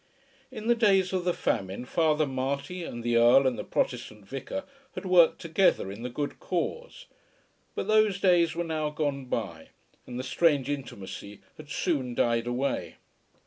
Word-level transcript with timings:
In 0.49 0.65
the 0.65 0.73
days 0.73 1.13
of 1.13 1.25
the 1.25 1.33
famine 1.35 1.85
Father 1.85 2.25
Marty 2.25 2.83
and 2.83 3.03
the 3.03 3.17
Earl 3.17 3.45
and 3.45 3.55
the 3.55 3.63
Protestant 3.63 4.25
vicar 4.27 4.63
had 4.95 5.05
worked 5.05 5.39
together 5.39 5.91
in 5.91 6.01
the 6.01 6.09
good 6.09 6.39
cause; 6.39 7.05
but 7.75 7.85
those 7.85 8.19
days 8.19 8.55
were 8.55 8.63
now 8.63 8.89
gone 8.89 9.25
by, 9.25 9.67
and 10.07 10.17
the 10.17 10.23
strange 10.23 10.71
intimacy 10.71 11.41
had 11.57 11.69
soon 11.69 12.15
died 12.15 12.47
away. 12.47 12.95